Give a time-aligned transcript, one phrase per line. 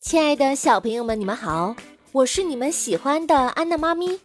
[0.00, 1.76] 亲爱的小朋友们，你们好，
[2.12, 4.18] 我是你们喜欢的安娜妈咪。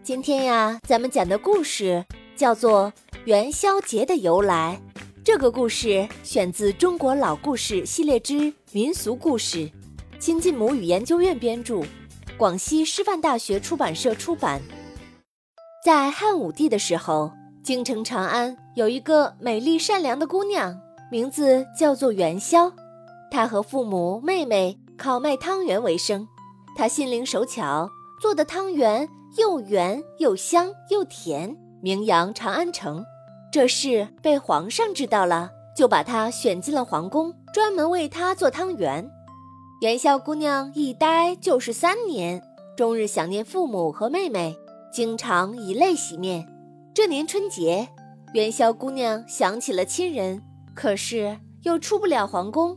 [0.00, 2.04] 今天呀，咱们讲的故事
[2.36, 2.92] 叫做
[3.24, 4.80] 元宵节的由来。
[5.24, 9.58] 这个故事选自《中国老故事系列之民俗故事》，
[10.20, 11.82] 亲近母语研究院编著，
[12.36, 14.62] 广西师范大学出版社出版。
[15.84, 17.32] 在汉武帝的时候，
[17.64, 20.78] 京城长安有一个美丽善良的姑娘，
[21.10, 22.72] 名字叫做元宵。
[23.32, 24.78] 她和父母、妹妹。
[24.98, 26.26] 烤卖汤圆为生，
[26.76, 27.88] 他心灵手巧，
[28.20, 33.04] 做的汤圆又圆又香又甜，名扬长安城。
[33.52, 39.08] 这事被皇上知道了，就把他选进了皇宫，专门为他做汤圆。
[39.80, 42.42] 元宵姑娘一待就是三年，
[42.76, 44.56] 终日想念父母和妹妹，
[44.92, 46.44] 经常以泪洗面。
[46.92, 47.88] 这年春节，
[48.34, 50.42] 元宵姑娘想起了亲人，
[50.74, 52.76] 可是又出不了皇宫。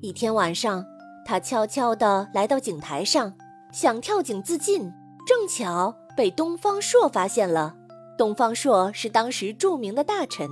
[0.00, 0.84] 一天晚上。
[1.30, 3.32] 他悄悄地来到井台上，
[3.70, 4.92] 想跳井自尽，
[5.24, 7.72] 正巧被东方朔发现了。
[8.18, 10.48] 东方朔是当时著名的大臣，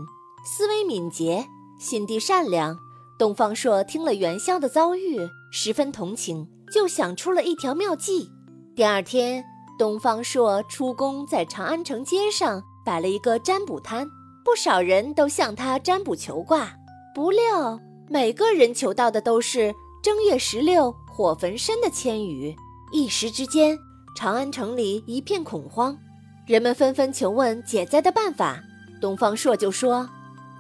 [0.47, 1.45] 思维敏捷，
[1.81, 2.79] 心地善良。
[3.19, 5.19] 东方朔听了元宵的遭遇，
[5.51, 8.31] 十分同情，就想出了一条妙计。
[8.77, 9.45] 第二天，
[9.81, 14.09] 东方朔出宫，在长安城街上摆了一个占卜摊，
[14.45, 16.71] 不少人都向他占卜求卦。
[17.13, 19.75] 不料，每个人求到的都是。
[20.01, 22.55] 正月十六火焚身的千语，
[22.93, 23.77] 一时之间，
[24.15, 25.99] 长安城里一片恐慌，
[26.47, 28.61] 人们纷纷求问解灾的办法。
[29.01, 30.09] 东方朔就说：“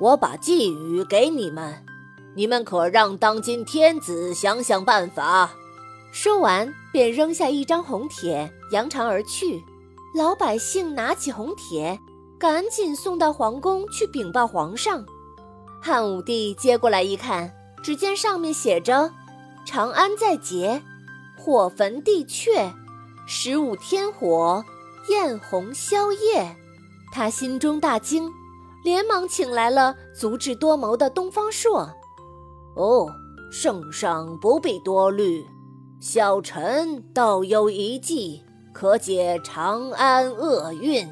[0.00, 1.84] 我把寄语给你们，
[2.34, 5.52] 你们可让当今天子想想办法。”
[6.10, 9.62] 说完，便扔下一张红帖，扬长而去。
[10.16, 11.96] 老百姓拿起红帖，
[12.40, 15.04] 赶紧送到皇宫去禀报皇上。
[15.80, 17.52] 汉武帝接过来一看，
[17.84, 19.12] 只见上面写着。
[19.70, 20.82] 长安在劫，
[21.36, 22.72] 火焚地阙，
[23.26, 24.64] 十五天火，
[25.10, 26.56] 焰红宵夜。
[27.12, 28.32] 他心中大惊，
[28.82, 31.86] 连忙请来了足智多谋的东方朔。
[32.76, 33.12] 哦，
[33.52, 35.44] 圣上不必多虑，
[36.00, 38.42] 小臣倒有一计，
[38.72, 41.06] 可解长安厄运。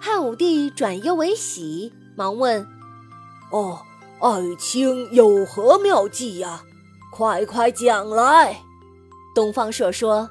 [0.00, 2.66] 汉武帝转忧为喜，忙问
[3.52, 3.78] ：“哦，
[4.18, 6.64] 爱卿有何妙计呀？”
[7.14, 8.56] 快快讲来！
[9.34, 10.26] 东方朔说：“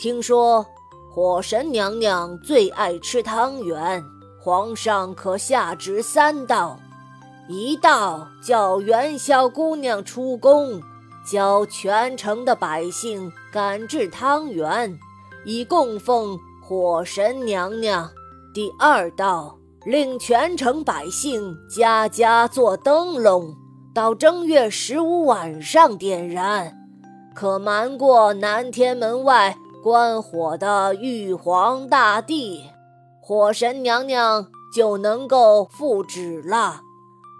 [0.00, 0.64] 听说
[1.10, 4.02] 火神娘娘最爱吃汤圆，
[4.40, 6.80] 皇上可下旨三道：
[7.46, 10.80] 一道叫元宵姑娘出宫，
[11.30, 14.98] 教全城的百姓赶制汤圆，
[15.44, 18.08] 以供奉火神娘娘；
[18.54, 23.54] 第二道，令全城百姓家家做灯笼。”
[23.94, 26.88] 到正月十五晚上点燃，
[27.34, 32.70] 可瞒过南天门外观火的玉皇大帝，
[33.20, 36.80] 火神娘娘就能够复旨了。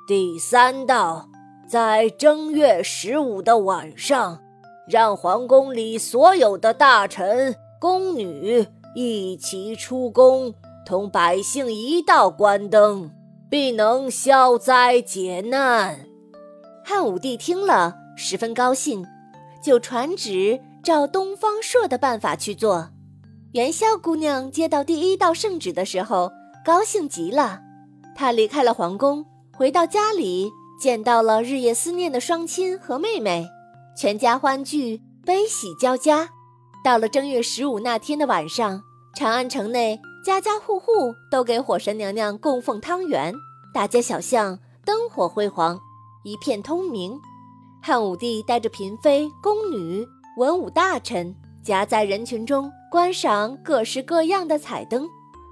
[0.06, 1.26] 第三道，
[1.66, 4.38] 在正月十五的晚上，
[4.86, 10.52] 让皇宫里所有的大臣、宫女一起出宫，
[10.84, 13.10] 同百姓一道关灯，
[13.48, 16.11] 必能消灾解难。
[16.84, 19.06] 汉武帝听了十分高兴，
[19.62, 22.90] 就传旨照东方朔的办法去做。
[23.52, 26.32] 元宵姑娘接到第一道圣旨的时候，
[26.64, 27.60] 高兴极了。
[28.14, 29.24] 她离开了皇宫，
[29.56, 30.50] 回到家里，
[30.80, 33.46] 见到了日夜思念的双亲和妹妹，
[33.96, 36.30] 全家欢聚，悲喜交加。
[36.84, 38.82] 到了正月十五那天的晚上，
[39.14, 43.32] 长安城内家家户户都给火神娘娘供奉汤圆，
[43.72, 45.78] 大街小巷灯火辉煌。
[46.24, 47.20] 一片通明，
[47.82, 50.06] 汉武帝带着嫔妃、宫女、
[50.36, 55.08] 文武大臣夹在人群中观赏各式各样的彩灯，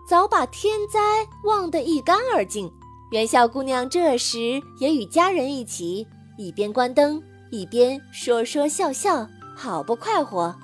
[0.08, 2.70] 早把天灾忘得一干二净。
[3.10, 6.06] 元宵姑娘这时也与家人一起，
[6.38, 7.20] 一边关灯，
[7.50, 9.26] 一边说说笑笑，
[9.56, 10.54] 好不快活。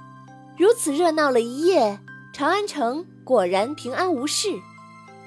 [0.57, 1.99] 如此热闹了一夜，
[2.33, 4.51] 长安城果然平安无事。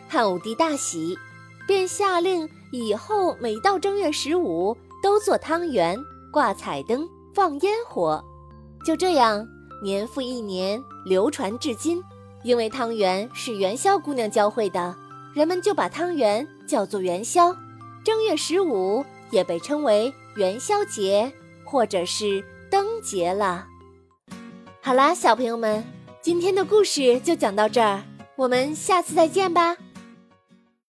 [0.07, 1.17] 汉武帝大喜，
[1.67, 2.49] 便下令。
[2.71, 5.97] 以后每到正月十五，都做汤圆、
[6.31, 8.23] 挂彩灯、放烟火，
[8.85, 9.47] 就这样
[9.83, 12.03] 年复一年流传至今。
[12.43, 14.95] 因为汤圆是元宵姑娘教会的，
[15.33, 17.55] 人们就把汤圆叫做元宵。
[18.03, 21.31] 正月十五也被称为元宵节，
[21.65, 22.41] 或者是
[22.71, 23.67] 灯节了。
[24.81, 25.83] 好啦，小朋友们，
[26.21, 28.01] 今天的故事就讲到这儿，
[28.37, 29.75] 我们下次再见吧。